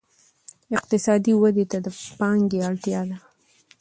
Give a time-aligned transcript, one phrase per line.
[0.77, 3.17] اقتصادي ودې ته د پانګې اړتیا ده.